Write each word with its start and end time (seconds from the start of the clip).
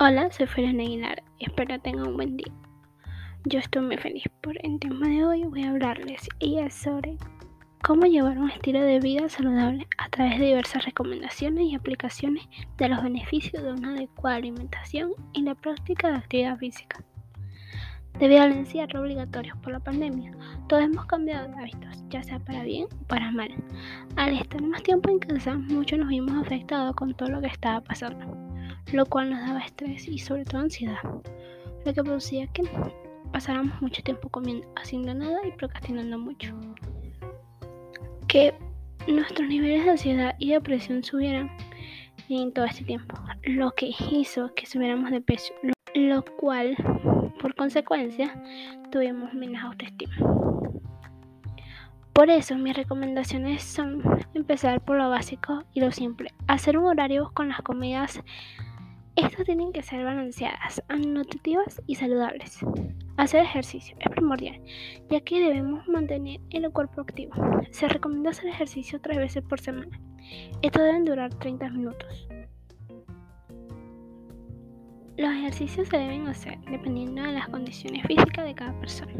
Hola, 0.00 0.30
soy 0.30 0.46
Feliz 0.46 0.78
Aguilar. 0.78 1.24
Espero 1.40 1.76
tengan 1.80 2.06
un 2.06 2.14
buen 2.14 2.36
día. 2.36 2.52
Yo 3.46 3.58
estoy 3.58 3.82
muy 3.82 3.96
feliz 3.96 4.22
por 4.42 4.54
el 4.64 4.78
tema 4.78 5.08
de 5.08 5.24
hoy 5.24 5.42
voy 5.42 5.64
a 5.64 5.70
hablarles 5.70 6.28
y 6.38 6.60
es 6.60 6.72
sobre 6.72 7.16
cómo 7.82 8.06
llevar 8.06 8.38
un 8.38 8.48
estilo 8.48 8.80
de 8.80 9.00
vida 9.00 9.28
saludable 9.28 9.88
a 9.98 10.08
través 10.08 10.38
de 10.38 10.46
diversas 10.46 10.84
recomendaciones 10.84 11.64
y 11.64 11.74
aplicaciones 11.74 12.44
de 12.76 12.88
los 12.88 13.02
beneficios 13.02 13.60
de 13.60 13.72
una 13.72 13.94
adecuada 13.94 14.36
alimentación 14.36 15.14
y 15.32 15.42
la 15.42 15.56
práctica 15.56 16.12
de 16.12 16.18
actividad 16.18 16.58
física. 16.58 17.02
Debido 18.20 18.42
al 18.42 18.52
encierro 18.52 19.00
obligatorio 19.00 19.56
por 19.62 19.72
la 19.72 19.80
pandemia, 19.80 20.30
todos 20.68 20.84
hemos 20.84 21.06
cambiado 21.06 21.48
de 21.48 21.54
hábitos, 21.54 22.04
ya 22.08 22.22
sea 22.22 22.38
para 22.38 22.62
bien 22.62 22.86
o 23.02 23.06
para 23.08 23.32
mal. 23.32 23.52
Al 24.14 24.38
estar 24.38 24.62
más 24.62 24.84
tiempo 24.84 25.10
en 25.10 25.18
casa, 25.18 25.54
muchos 25.54 25.98
nos 25.98 26.08
vimos 26.08 26.40
afectados 26.46 26.94
con 26.94 27.14
todo 27.14 27.30
lo 27.30 27.40
que 27.40 27.48
estaba 27.48 27.80
pasando 27.80 28.37
lo 28.92 29.06
cual 29.06 29.30
nos 29.30 29.40
daba 29.40 29.60
estrés 29.60 30.08
y 30.08 30.18
sobre 30.18 30.44
todo 30.44 30.62
ansiedad, 30.62 30.98
lo 31.84 31.94
que 31.94 32.02
producía 32.02 32.46
que 32.48 32.62
pasáramos 33.32 33.80
mucho 33.82 34.02
tiempo 34.02 34.28
comiendo, 34.28 34.66
haciendo 34.76 35.14
nada 35.14 35.38
y 35.46 35.52
procrastinando 35.52 36.18
mucho. 36.18 36.54
Que 38.26 38.54
nuestros 39.06 39.48
niveles 39.48 39.84
de 39.84 39.90
ansiedad 39.92 40.34
y 40.38 40.50
depresión 40.50 41.02
subieran 41.02 41.50
en 42.28 42.52
todo 42.52 42.66
este 42.66 42.84
tiempo, 42.84 43.16
lo 43.44 43.70
que 43.72 43.90
hizo 44.10 44.54
que 44.54 44.66
subiéramos 44.66 45.10
de 45.10 45.20
peso, 45.20 45.54
lo 45.94 46.24
cual 46.24 46.76
por 47.40 47.54
consecuencia 47.54 48.34
tuvimos 48.90 49.32
menos 49.32 49.62
autoestima. 49.62 50.14
Por 52.12 52.30
eso 52.30 52.56
mis 52.56 52.76
recomendaciones 52.76 53.62
son 53.62 54.02
empezar 54.34 54.84
por 54.84 54.96
lo 54.96 55.08
básico 55.08 55.62
y 55.72 55.80
lo 55.80 55.92
simple, 55.92 56.34
hacer 56.48 56.76
un 56.76 56.86
horario 56.86 57.30
con 57.32 57.48
las 57.48 57.62
comidas 57.62 58.20
estas 59.18 59.44
tienen 59.44 59.72
que 59.72 59.82
ser 59.82 60.04
balanceadas, 60.04 60.82
nutritivas 60.96 61.82
y 61.86 61.96
saludables. 61.96 62.60
Hacer 63.16 63.42
ejercicio 63.42 63.96
es 63.98 64.10
primordial, 64.10 64.60
ya 65.10 65.20
que 65.20 65.40
debemos 65.40 65.86
mantener 65.88 66.40
el 66.50 66.70
cuerpo 66.70 67.00
activo. 67.00 67.32
Se 67.72 67.88
recomienda 67.88 68.30
hacer 68.30 68.46
ejercicio 68.46 69.00
tres 69.00 69.18
veces 69.18 69.42
por 69.42 69.58
semana. 69.58 70.00
Estos 70.62 70.82
deben 70.82 71.04
durar 71.04 71.34
30 71.34 71.68
minutos. 71.70 72.28
Los 75.18 75.32
ejercicios 75.32 75.88
se 75.88 75.98
deben 75.98 76.28
hacer 76.28 76.60
dependiendo 76.70 77.22
de 77.24 77.32
las 77.32 77.48
condiciones 77.48 78.06
físicas 78.06 78.44
de 78.44 78.54
cada 78.54 78.72
persona. 78.78 79.12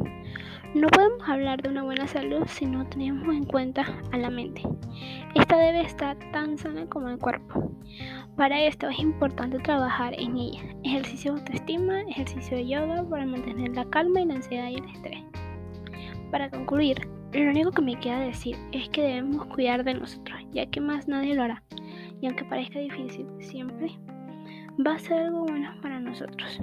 No 0.73 0.87
podemos 0.87 1.29
hablar 1.29 1.61
de 1.61 1.71
una 1.71 1.83
buena 1.83 2.07
salud 2.07 2.45
si 2.47 2.67
no 2.67 2.87
tenemos 2.87 3.35
en 3.35 3.43
cuenta 3.43 3.85
a 4.13 4.17
la 4.17 4.31
mente. 4.31 4.63
Esta 5.35 5.59
debe 5.59 5.81
estar 5.81 6.17
tan 6.31 6.57
sana 6.57 6.87
como 6.87 7.09
el 7.09 7.19
cuerpo. 7.19 7.73
Para 8.37 8.63
esto 8.63 8.89
es 8.89 9.01
importante 9.01 9.59
trabajar 9.59 10.15
en 10.17 10.37
ella. 10.37 10.63
Ejercicio 10.85 11.33
de 11.33 11.41
autoestima, 11.41 12.03
ejercicio 12.03 12.59
de 12.59 12.69
yoga 12.69 13.03
para 13.11 13.27
mantener 13.27 13.75
la 13.75 13.85
calma 13.91 14.21
y 14.21 14.27
la 14.27 14.35
ansiedad 14.35 14.69
y 14.69 14.77
el 14.77 14.89
estrés. 14.91 15.25
Para 16.31 16.49
concluir, 16.49 17.09
lo 17.33 17.51
único 17.51 17.73
que 17.73 17.83
me 17.83 17.99
queda 17.99 18.21
decir 18.21 18.57
es 18.71 18.89
que 18.91 19.03
debemos 19.03 19.47
cuidar 19.47 19.83
de 19.83 19.95
nosotros, 19.95 20.39
ya 20.53 20.65
que 20.67 20.81
más 20.81 21.09
nadie 21.09 21.35
lo 21.35 21.43
hará. 21.43 21.65
Y 22.21 22.27
aunque 22.29 22.45
parezca 22.45 22.79
difícil, 22.79 23.27
siempre 23.41 23.99
va 24.87 24.95
a 24.95 24.99
ser 24.99 25.19
algo 25.19 25.45
bueno 25.45 25.75
para 25.83 26.01
nosotros. 26.01 26.61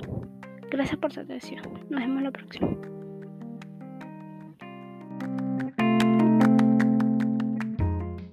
Gracias 0.72 0.98
por 0.98 1.12
su 1.12 1.20
atención. 1.20 1.62
Nos 1.90 2.00
vemos 2.00 2.24
la 2.24 2.32
próxima. 2.32 2.70